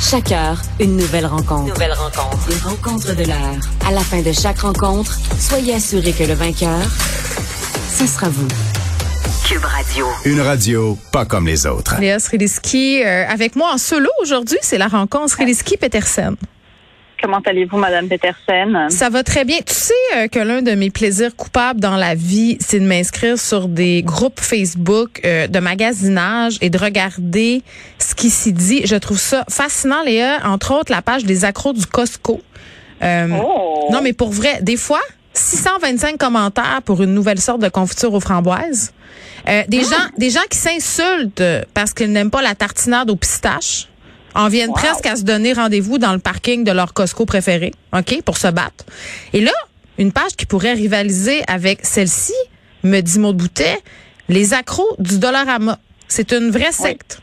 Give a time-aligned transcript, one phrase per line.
[0.00, 1.68] Chaque heure, une nouvelle rencontre.
[1.68, 2.48] Nouvelle rencontre.
[2.48, 3.56] Les rencontres de l'heure.
[3.86, 6.82] À la fin de chaque rencontre, soyez assurés que le vainqueur,
[7.90, 8.48] ce sera vous.
[9.46, 10.06] Cube Radio.
[10.24, 11.96] Une radio pas comme les autres.
[12.00, 16.36] Léa Sreliski, euh, avec moi en solo aujourd'hui, c'est la rencontre Sreliski-Petersen.
[17.24, 18.90] Comment allez-vous, Madame Petersen?
[18.90, 19.56] Ça va très bien.
[19.66, 23.38] Tu sais euh, que l'un de mes plaisirs coupables dans la vie, c'est de m'inscrire
[23.38, 27.62] sur des groupes Facebook euh, de magasinage et de regarder
[27.98, 28.82] ce qui s'y dit.
[28.86, 30.40] Je trouve ça fascinant, Léa.
[30.46, 32.42] Entre autres, la page des accros du Costco.
[33.02, 33.88] Euh, Oh.
[33.90, 35.00] Non, mais pour vrai, des fois,
[35.32, 38.92] 625 commentaires pour une nouvelle sorte de confiture aux framboises.
[39.48, 39.96] Euh, des Ah.
[39.96, 43.88] gens, des gens qui s'insultent parce qu'ils n'aiment pas la tartinade aux pistaches
[44.34, 44.74] en viennent Wow.
[44.76, 48.48] presque à se donner rendez-vous dans le parking de leur Costco préféré, OK, pour se
[48.48, 48.84] battre.
[49.32, 49.52] Et là,
[49.98, 52.34] une page qui pourrait rivaliser avec celle-ci,
[52.82, 53.78] me dit Maud Boutet,
[54.28, 55.78] les accros du Dollarama.
[56.08, 57.20] C'est une vraie secte.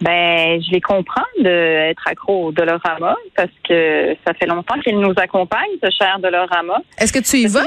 [0.00, 5.12] Ben, je les comprends d'être accro au Dollarama parce que ça fait longtemps qu'il nous
[5.16, 6.78] accompagne, ce cher Dollarama.
[6.98, 7.64] Est-ce que tu y vas?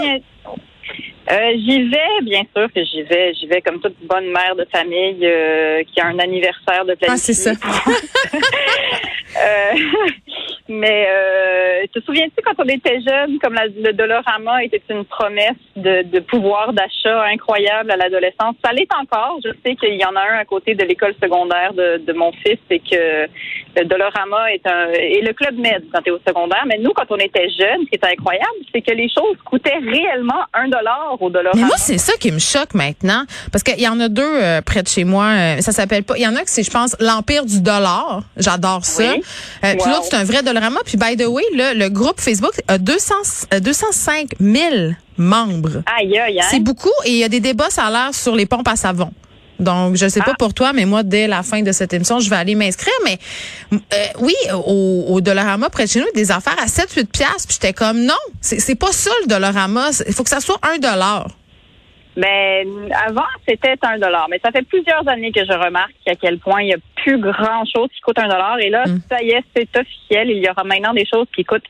[1.29, 3.33] Euh, j'y vais, bien sûr que j'y vais.
[3.33, 7.09] J'y vais comme toute bonne mère de famille euh, qui a un anniversaire de planifier.
[7.09, 7.51] Ah, c'est ça.
[9.37, 9.73] Euh,
[10.69, 15.55] mais euh, te souviens-tu quand on était jeune, comme la- le Dollarama était une promesse
[15.75, 18.55] de, de pouvoir d'achat incroyable à l'adolescence?
[18.63, 19.37] Ça l'est encore.
[19.43, 22.31] Je sais qu'il y en a un à côté de l'école secondaire de, de mon
[22.31, 23.27] fils et que
[23.75, 26.63] le Dollarama est un et le club Med quand tu es au secondaire.
[26.67, 29.77] Mais nous, quand on était jeunes, ce qui était incroyable, c'est que les choses coûtaient
[29.77, 31.59] réellement un dollar au Dollarama.
[31.61, 33.23] Mais moi, c'est ça qui me choque maintenant.
[33.51, 35.25] Parce qu'il y en a deux euh, près de chez moi.
[35.27, 36.15] euh, ça s'appelle pas.
[36.17, 38.21] Il y en a que c'est, je pense, l'Empire du dollar.
[38.37, 39.03] J'adore ça.
[39.13, 39.21] Oui.
[39.63, 40.43] Euh, Puis l'autre, c'est un vrai
[40.85, 43.13] Puis, by the way, là, le groupe Facebook a 200,
[43.53, 45.83] euh, 205 000 membres.
[45.99, 46.61] Aïe, aïe, C'est aïe.
[46.61, 46.91] beaucoup.
[47.05, 49.11] Et il y a des débats, ça a l'air, sur les pompes à savon.
[49.59, 52.29] Donc, je sais pas pour toi, mais moi, dès la fin de cette émission, je
[52.29, 52.93] vais aller m'inscrire.
[53.03, 53.17] Mais
[53.73, 53.77] euh,
[54.19, 57.47] oui, au, au Dollarama, près de chez nous, des affaires à 7-8 piastres.
[57.47, 59.89] Puis j'étais comme, non, c'est c'est pas ça le Dollarama.
[60.07, 61.29] Il faut que ça soit un dollar.
[62.17, 64.25] Ben, avant, c'était un dollar.
[64.29, 67.19] Mais ça fait plusieurs années que je remarque à quel point il y a plus
[67.21, 68.57] grand chose qui coûte un dollar.
[68.59, 68.99] Et là, Mm.
[69.09, 70.31] ça y est, c'est officiel.
[70.31, 71.69] Il y aura maintenant des choses qui coûtent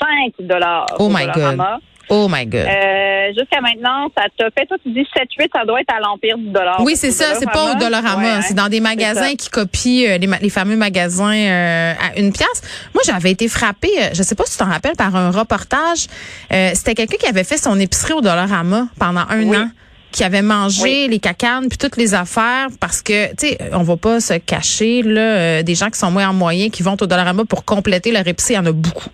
[0.00, 0.86] 5 dollars.
[0.98, 1.78] Oh au my Dollarama.
[2.08, 2.60] Oh my God.
[2.66, 6.38] Euh, jusqu'à maintenant, ça t'a fait, toi, tu dis 7-8, ça doit être à l'Empire
[6.38, 6.80] du dollar.
[6.80, 7.34] Oui, c'est ça.
[7.38, 8.22] C'est pas au Dollarama.
[8.22, 12.18] ouais, hein, c'est dans des magasins qui copient euh, les, les fameux magasins euh, à
[12.18, 12.62] une pièce.
[12.94, 16.06] Moi, j'avais été frappée, euh, je sais pas si tu t'en rappelles, par un reportage.
[16.52, 19.56] Euh, C'était quelqu'un qui avait fait son épicerie au Dollarama pendant un Oui.
[19.56, 19.68] an
[20.12, 21.08] qui avait mangé Oui.
[21.10, 25.02] les cacanes puis toutes les affaires parce que tu sais on va pas se cacher
[25.02, 28.12] là euh, des gens qui sont moins en moyen qui vont au Dollarama pour compléter
[28.12, 29.10] leur épicerie il y en a beaucoup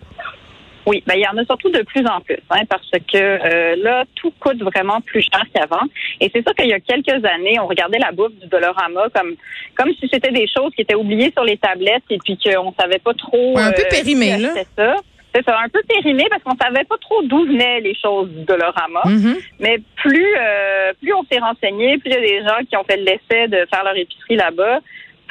[0.86, 3.76] Oui, ben il y en a surtout de plus en plus, hein, parce que euh,
[3.76, 5.86] là, tout coûte vraiment plus cher qu'avant.
[6.20, 9.34] Et c'est sûr qu'il y a quelques années, on regardait la bouffe du Dollarama comme
[9.76, 12.98] comme si c'était des choses qui étaient oubliées sur les tablettes et puis qu'on savait
[12.98, 13.56] pas trop.
[13.58, 14.54] Un peu euh, périmé, qui là.
[14.76, 14.96] Ça.
[15.34, 18.44] C'est ça, un peu périmé parce qu'on savait pas trop d'où venaient les choses du
[18.44, 19.00] Dollarama.
[19.06, 19.36] Mhm.
[19.60, 22.84] Mais plus euh, plus on s'est renseigné, plus il y a des gens qui ont
[22.84, 24.80] fait l'essai de faire leur épicerie là-bas,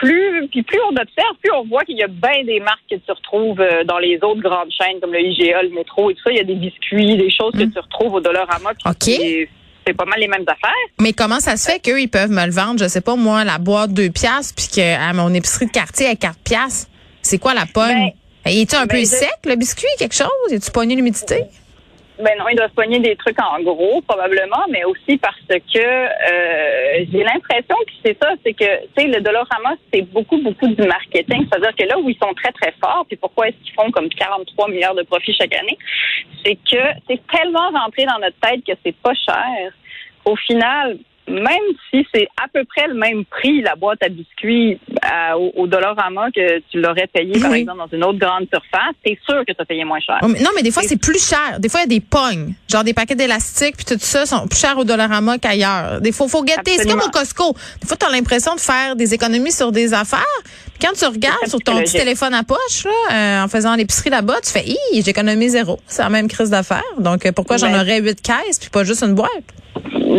[0.02, 2.96] plus puis plus on observe, plus on voit qu'il y a bien des marques que
[2.96, 6.22] tu retrouves euh, dans les autres grandes chaînes comme le IGA, le métro et tout
[6.26, 6.32] ça.
[6.32, 8.72] Il y a des biscuits, des choses que tu retrouves au Dollarama.
[8.86, 8.96] OK.
[9.02, 9.50] c'est-
[9.88, 10.72] C'est pas mal les mêmes affaires.
[11.00, 13.44] Mais comment ça se fait qu'eux, ils peuvent me le vendre, je sais pas, moi,
[13.44, 16.88] la boîte 2 piastres, puis que à mon épicerie de quartier à 4 piastres?
[17.24, 18.12] C'est quoi la pogne?
[18.46, 20.30] Ben, est tu un ben, peu je- sec, le biscuit, quelque chose?
[20.52, 21.46] Est-tu pogné l'humidité?
[22.22, 27.06] Ben non, ils doivent pogner des trucs en gros, probablement, mais aussi parce que euh,
[27.12, 30.84] j'ai l'impression que c'est ça, c'est que, tu sais, le Dollarama, c'est beaucoup, beaucoup du
[30.84, 31.48] marketing.
[31.50, 34.08] C'est-à-dire que là où ils sont très, très forts, puis pourquoi est-ce qu'ils font comme
[34.10, 35.78] 43 milliards de profits chaque année,
[36.46, 39.74] c'est que c'est tellement rentré dans notre tête que c'est pas cher.
[40.26, 40.98] Au final,
[41.28, 41.48] même
[41.90, 45.68] si c'est à peu près le même prix, la boîte à biscuits euh, au, au
[45.68, 49.54] Dollarama que tu l'aurais payé, par exemple, dans une autre grande surface, c'est sûr que
[49.54, 50.20] tu as payé moins cher.
[50.24, 51.60] Oh, Non, mais des fois, c'est plus cher.
[51.60, 52.54] Des fois, il y a des pognes.
[52.70, 56.02] Genre des paquets d'élastiques, puis tout ça sont plus chers au Dollarama qu'ailleurs.
[56.02, 56.78] Des fois, faut guetter.
[56.78, 57.54] C'est comme au Costco.
[57.82, 60.26] Des fois, tu as l'impression de faire des économies sur des affaires.
[60.44, 62.92] Puis quand tu regardes sur ton petit téléphone à poche, là,
[63.42, 65.80] euh, en faisant l'épicerie là-bas, tu fais, hi, j'économise zéro.
[65.88, 66.84] C'est la même crise d'affaires.
[66.98, 69.30] Donc, euh, pourquoi j'en Ben- aurais huit caisses, puis pas juste une boîte?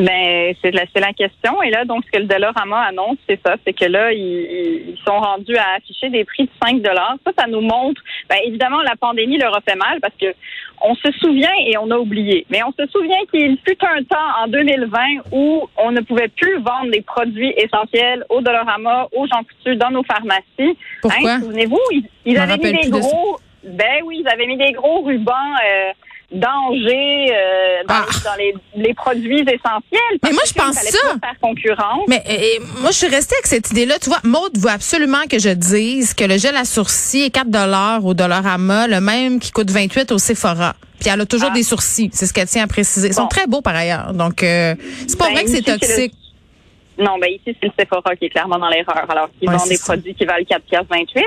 [0.00, 1.62] Ben, c'est la, c'est la question.
[1.62, 3.56] Et là, donc, ce que le Dollarama annonce, c'est ça.
[3.64, 7.46] C'est que là, ils, ils sont rendus à afficher des prix de 5 Ça, ça
[7.46, 10.34] nous montre, ben, évidemment, la pandémie leur a fait mal parce que
[10.84, 12.46] on se souvient et on a oublié.
[12.50, 14.98] Mais on se souvient qu'il fut un temps en 2020
[15.30, 19.90] où on ne pouvait plus vendre des produits essentiels au Dollarama, aux gens coutus, dans
[19.90, 20.76] nos pharmacies.
[21.00, 21.30] Pourquoi?
[21.30, 21.80] Hein, Souvenez-vous,
[22.24, 25.92] ils, avaient mis des de gros, ben oui, ils avaient mis des gros rubans, euh,
[26.32, 28.06] danger euh, dans, Ah.
[28.08, 28.36] les, dans
[28.76, 30.18] les, les produits essentiels.
[30.22, 30.98] Mais moi, je pense ça.
[31.20, 32.04] faire concurrence.
[32.08, 33.98] Mais euh, moi, je suis restée avec cette idée-là.
[34.00, 38.02] Tu vois, Maud veut absolument que je dise que le gel à sourcils est 4
[38.04, 40.74] au Dollarama, le même qui coûte 28 au Sephora.
[41.00, 41.54] Puis elle a toujours Ah.
[41.54, 42.10] des sourcils.
[42.12, 43.08] C'est ce qu'elle tient à préciser.
[43.08, 44.12] Ils sont très beaux par ailleurs.
[44.14, 44.74] Donc, euh,
[45.08, 46.14] c'est pas Ben, vrai que c'est toxique.
[46.98, 49.06] Non, ben ici, c'est le Sephora qui est clairement dans l'erreur.
[49.10, 49.92] Alors, ils Ouais, vendent c'est des ça.
[49.94, 51.24] produits qui valent 4 piastres 28.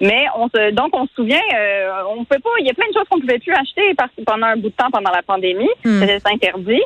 [0.00, 2.86] Mais on se, donc, on se souvient, euh, on peut pas, il y a plein
[2.88, 5.22] de choses qu'on pouvait plus acheter parce que pendant un bout de temps, pendant la
[5.22, 6.00] pandémie, Hmm.
[6.00, 6.82] c'était interdit.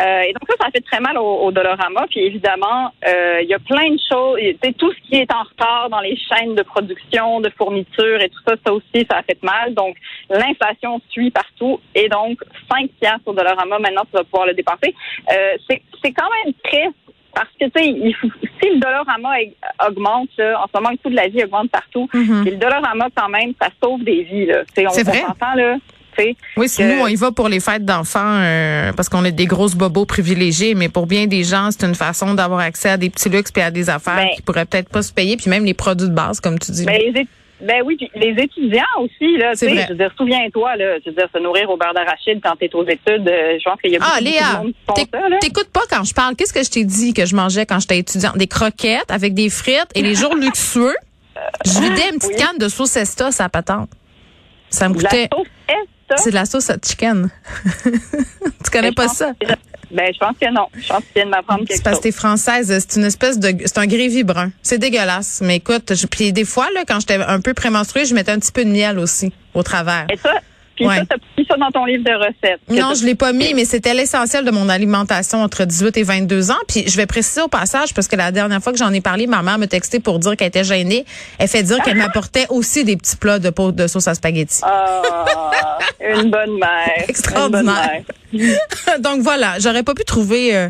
[0.00, 2.06] Euh, et donc, ça, ça a fait très mal au, au Dollarama.
[2.10, 4.38] Puis, évidemment, euh, il y a plein de choses.
[4.62, 8.28] Sais, tout ce qui est en retard dans les chaînes de production, de fourniture et
[8.28, 9.74] tout ça, ça aussi, ça a fait mal.
[9.74, 9.96] Donc,
[10.30, 11.80] l'inflation suit partout.
[11.94, 12.38] Et donc,
[12.70, 14.94] 5 piastres au Dollarama, maintenant, tu vas pouvoir le dépasser.
[15.32, 16.96] Euh, c'est c'est quand même triste
[17.34, 18.28] parce que, tu sais, il faut-
[18.62, 19.30] si le Dollarama
[19.88, 22.08] augmente, là, en ce moment, le coût de la vie augmente partout.
[22.12, 22.44] Mhm.
[22.46, 24.64] Et le Dollarama, quand même, ça sauve des vies, là.
[24.66, 25.22] Tu sais, on, C'est vrai.
[25.24, 25.76] on s'entend, là.
[26.58, 29.32] Oui, si que- nous, on y va pour les fêtes d'enfants euh, parce qu'on est
[29.32, 32.96] des grosses bobos privilégiés, mais pour bien des gens, c'est une façon d'avoir accès à
[32.98, 35.48] des petits luxes et à des affaires Ben- qui pourraient peut-être pas se payer, puis
[35.48, 36.84] même les produits de base, comme tu dis.
[36.84, 37.26] Ben, les,
[37.62, 41.10] ben oui, puis les étudiants aussi, là, tu sais, je veux dire, souviens-toi, là, je
[41.10, 43.92] veux dire, se nourrir au beurre d'arachide quand t'es aux études, euh, je pense qu'il
[43.92, 45.38] y a beaucoup, Ah, beaucoup de Léa, monde qui font ça, là.
[45.40, 46.34] t'écoutes pas quand je parle.
[46.36, 48.36] Qu'est-ce que je t'ai dit que je mangeais quand j'étais étudiante?
[48.36, 50.96] Des croquettes avec des frites et les jours luxueux,
[51.64, 52.36] je vidais une petite Oui.
[52.36, 53.90] canne de sauce Esta, ça patente.
[54.70, 55.28] Ça me De la coûtait.
[55.32, 56.16] sauce Esta?
[56.16, 57.30] C'est de la sauce à chicken.
[58.64, 59.32] tu connais pas ça?
[59.40, 59.46] que-
[59.92, 60.66] Ben, je pense que non.
[60.74, 62.12] Je pense que tu viens de m'apprendre C'est quelque parce que chose.
[62.14, 62.86] t'es française.
[62.88, 64.50] C'est une espèce de, c'est un grévy brun.
[64.62, 65.40] C'est dégueulasse.
[65.44, 68.38] Mais écoute, je, puis des fois, là, quand j'étais un peu prémenstruée, je mettais un
[68.38, 70.06] petit peu de miel aussi au travers.
[70.10, 70.32] Et ça,
[70.74, 70.96] puis Ouais.
[70.98, 72.60] ça, t'as pris ça dans ton livre de recettes.
[72.68, 76.50] Non, je l'ai pas mis, mais c'était l'essentiel de mon alimentation entre 18 et 22
[76.50, 76.56] ans.
[76.68, 79.26] Puis je vais préciser au passage, parce que la dernière fois que j'en ai parlé,
[79.26, 81.04] ma mère me textait pour dire qu'elle était gênée.
[81.38, 84.60] Elle fait dire qu'elle m'apportait aussi des petits plats de pot de sauce à spaghetti.
[84.62, 85.78] Ah,
[86.14, 87.04] une bonne mère.
[87.08, 88.02] Extraordinaire.
[88.32, 88.98] Une bonne mère.
[89.00, 90.68] Donc voilà, j'aurais pas pu trouver euh,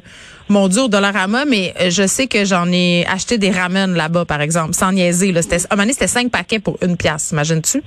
[0.48, 4.40] mon dur Dollarama, mais euh, je sais que j'en ai acheté des ramen là-bas, par
[4.40, 5.32] exemple, sans niaiser.
[5.32, 5.42] Là.
[5.42, 7.82] C'était, à un moment donné, c'était cinq paquets pour une pièce, imagines-tu?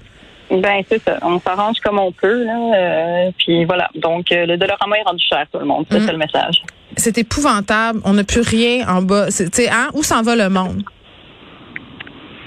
[0.51, 1.18] Ben, c'est ça.
[1.24, 2.57] On s'arrange comme on peut, là.
[2.75, 3.89] euh, puis voilà.
[3.95, 5.86] Donc, euh, le Dollarama est rendu cher, tout le monde.
[5.89, 6.06] C'est Mm.
[6.06, 6.62] ça le message.
[6.97, 8.00] C'est épouvantable.
[8.06, 9.27] On n'a plus rien en bas.
[9.27, 9.89] Tu sais, hein?
[9.94, 10.83] Où s'en va le monde?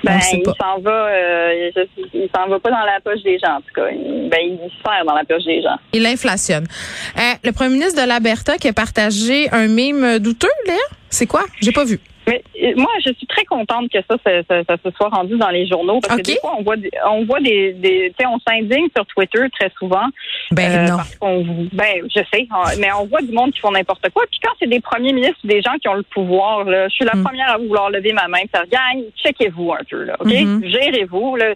[0.04, 1.70] Ben, il s'en va, euh,
[2.14, 3.88] il s'en va pas dans la poche des gens, en tout cas.
[3.90, 5.76] Il- ben, il sert dans la poche des gens.
[5.92, 6.66] Il inflationne.
[7.18, 10.76] Euh, le premier ministre de l'Alberta qui a partagé un mime douteux, Léa?
[11.10, 11.44] C'est quoi?
[11.60, 11.98] J'ai pas vu.
[12.28, 15.36] Mais euh, moi, je suis très contente que ça, ça, ça- ça se soit rendu
[15.38, 18.25] dans les journaux parce que des fois, on voit, des- on voit des, des tu
[18.25, 20.06] sais, on s'indigne sur Twitter très souvent.
[20.50, 20.96] Ben Euh, non.
[20.98, 22.46] parce qu'on, ben, je sais,
[22.78, 24.25] mais on voit du monde qui font n'importe quoi.
[24.30, 26.94] Puis quand c'est des premiers ministres ou des gens qui ont le pouvoir, là, je
[26.94, 27.25] suis la Mm.
[27.25, 30.30] première à vouloir lever ma main faire gang, checkez-vous un peu, là, OK?
[30.32, 30.62] Mhm.
[30.66, 31.37] Gérez-vous.
[31.37, 31.54] Là.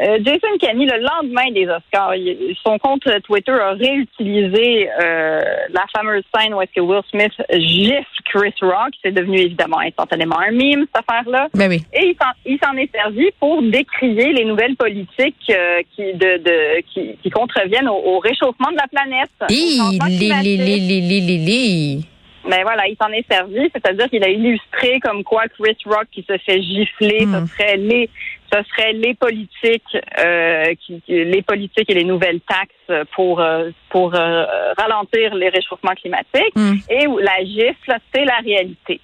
[0.00, 5.40] Euh, Jason Kenney, le lendemain des Oscars, il- son compte Twitter a réutilisé euh,
[5.70, 8.92] la fameuse scène où est-ce que Will Smith gifle Chris Rock.
[9.02, 11.48] C'est devenu évidemment instantanément un mime, cette affaire-là.
[11.54, 11.82] Ben oui.
[11.92, 12.14] Et
[12.46, 17.30] il s'en, est servi pour décrier les nouvelles politiques euh, qui, de, de, qui, qui
[17.30, 19.30] contreviennent au, au réchauffement de la planète.
[19.50, 22.06] Hi, li, li, li.
[22.48, 26.22] Mais voilà, il s'en est servi, c'est-à-dire qu'il a illustré comme quoi Chris Rock qui
[26.28, 27.46] se fait gifler, Hmm.
[27.46, 28.08] ce serait les
[28.52, 34.14] ce serait les politiques euh, qui, les politiques et les nouvelles taxes pour euh, pour
[34.14, 34.44] euh,
[34.76, 36.76] ralentir les réchauffements climatiques Hmm.
[36.88, 39.00] et la gifle, c'est la réalité.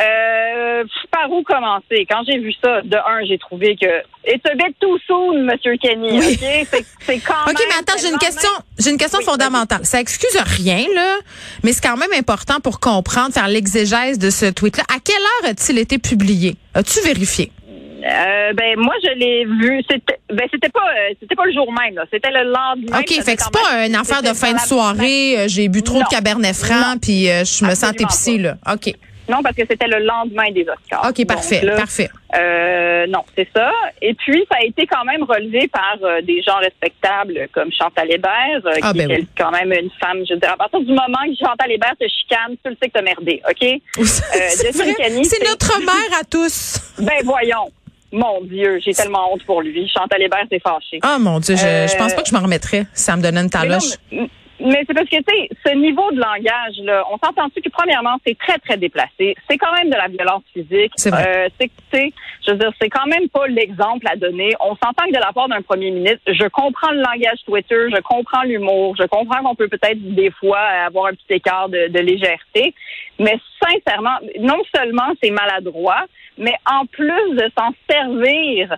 [0.00, 2.06] Euh, par où commencer?
[2.08, 3.86] Quand j'ai vu ça, de un, j'ai trouvé que
[4.26, 6.18] it's a bit too soon, Monsieur Kenny.
[6.18, 6.32] Oui.
[6.40, 7.68] Ok, c'est c'est quand OK, même.
[7.68, 9.84] mais attends, j'ai une question, j'ai une question Oui, fondamentale.
[9.84, 11.16] Ça excuse rien, là,
[11.62, 14.84] mais c'est quand même important pour comprendre, faire l'exégèse de ce tweet-là.
[14.88, 16.56] À quelle heure a-t-il été publié?
[16.74, 17.52] As-tu vérifié?
[18.04, 19.80] Euh, ben moi je l'ai vu.
[19.88, 21.94] C'était ben c'était pas euh, c'était pas le jour même.
[21.94, 22.02] là.
[22.10, 22.98] C'était le lendemain.
[22.98, 25.98] OK, fait que c'est pas une affaire de fin de soirée, euh, j'ai bu trop
[25.98, 26.04] Non.
[26.04, 28.56] de cabernet franc puis euh, je me sens épicée là.
[28.72, 28.92] OK.
[29.28, 31.08] Non parce que c'était le lendemain des Oscars.
[31.08, 32.10] OK, parfait, Donc là, parfait.
[32.34, 33.70] Euh, non, c'est ça.
[34.00, 38.10] Et puis, ça a été quand même relevé par euh, des gens respectables comme Chantal
[38.10, 39.28] Hébert, euh, Ah, qui ben est oui.
[39.36, 42.06] quand même une femme, je veux dire, à partir du moment que Chantal Hébert te
[42.08, 43.80] chicane, tu le sais que t'as merdé, OK?
[44.02, 46.78] c'est notre mère à tous.
[46.98, 47.70] Ben voyons.
[48.14, 49.88] Mon Dieu, j'ai tellement honte pour lui.
[49.88, 50.98] Chantal Hébert s'est fâchée.
[51.02, 53.48] Oh mon Dieu, je, je pense pas que je m'en remettrais ça me donnait une
[53.50, 53.94] taloche.
[54.64, 58.16] Mais- c'est parce que, tu sais, ce niveau de langage, là, on s'entend-tu que, premièrement,
[58.26, 59.34] c'est très, très déplacé.
[59.48, 60.92] C'est quand même de la violence physique.
[60.96, 61.24] C'est vrai.
[61.26, 62.12] Euh, c'est, que, tu sais,
[62.46, 64.54] je veux dire, c'est quand même pas l'exemple à donner.
[64.60, 68.00] On s'entend que de la part d'un premier ministre, je comprends le langage Twitter, je
[68.00, 71.98] comprends l'humour, je comprends qu'on peut peut-être, des fois, avoir un petit écart de, de
[71.98, 72.74] légèreté.
[73.18, 76.04] Mais sincèrement, non seulement c'est maladroit,
[76.38, 78.74] mais en plus de s'en servir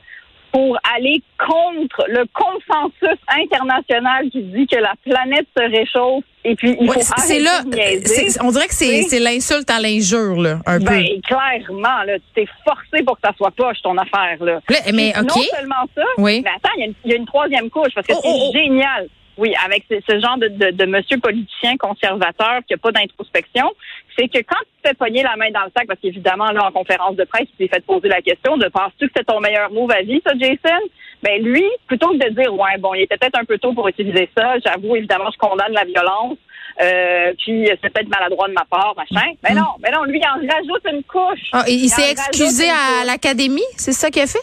[0.54, 6.76] pour aller contre le consensus international qui dit que la planète se réchauffe et puis
[6.80, 10.60] il Ouais, faut arrêter c'est là, de on dirait que c'est l'insulte à l'injure là,
[10.64, 10.84] un peu.
[10.84, 14.60] Ben, clairement, là, tu t'es forcé pour que ça soit poche, ton affaire, là.
[14.92, 15.12] Mais.
[15.22, 16.40] Non seulement ça, Oui.
[16.44, 18.20] mais attends, il y a une- il y, a une troisième couche, parce que Oh,
[18.22, 18.52] c'est oh, oh.
[18.56, 19.08] génial.
[19.36, 23.70] Oui, avec ce, ce genre de, de, de monsieur politicien conservateur qui n'a pas d'introspection,
[24.16, 26.66] c'est que quand tu te fais pogner la main dans le sac, parce qu'évidemment, là,
[26.66, 29.40] en conférence de presse, tu t'es fait poser la question de penses-tu que c'est ton
[29.40, 30.80] meilleur move à vie, ça, Jason?
[31.22, 33.88] Ben lui, plutôt que de dire ouais, bon, il était peut-être un peu tôt pour
[33.88, 36.36] utiliser ça, j'avoue, évidemment, je condamne la violence.
[36.82, 39.28] Euh, puis c'est peut-être maladroit de ma part, machin.
[39.44, 39.58] Mais Mm.
[39.58, 41.48] non, mais non, lui, il en rajoute une couche.
[41.52, 44.38] Ah, il s'est excusé à l'académie, c'est ça qu'il a fait?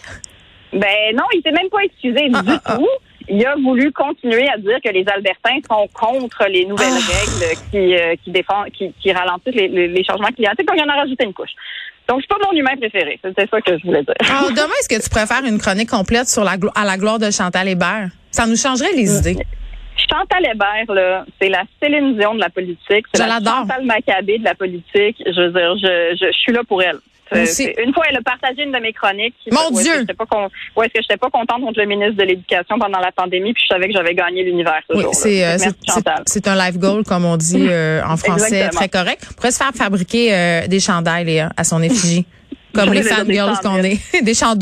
[0.74, 2.78] Ben non, il s'est même pas excusé Ah, du ah, ah.
[3.34, 7.12] Il a voulu continuer à dire que les Albertains sont contre les nouvelles Ah.
[7.14, 10.68] règles qui, euh, qui défendent, qui, qui ralentissent les, les- les changements climatiques.
[10.68, 11.52] Donc, il en a rajouté une couche.
[12.10, 13.18] Donc, c'est pas mon humain préféré.
[13.24, 14.16] C'était ça que je voulais dire.
[14.30, 17.32] Ah, demain est-ce que tu préfères une chronique complète sur la à la gloire de
[17.32, 18.10] Chantal Hébert?
[18.32, 19.38] Ça nous changerait les idées.
[20.10, 23.06] Chantal Hébert, là, c'est la Céline Dion de la politique.
[23.14, 23.36] C'est la.
[23.40, 25.16] Chantal Maccabé de la politique.
[25.26, 26.98] Je veux dire, je, je, je suis là pour elle.
[27.34, 29.36] Une fois, elle a partagé une de mes chroniques.
[29.52, 30.06] Mon Où Dieu!
[30.76, 33.64] Où est-ce que j'étais pas contente contre le ministre de l'Éducation pendant la pandémie, puis
[33.68, 35.18] je savais que j'avais gagné l'univers ce Oui, jour-là.
[35.20, 35.58] c'est euh,
[36.28, 38.80] c'est- un live goal comme on dit euh, en français Exactement.
[38.80, 39.28] très correct.
[39.30, 42.26] On pourrait se faire fabriquer euh, des chandails Léa, à son effigie
[42.74, 44.60] comme les fangirls qu'on est, des chandails.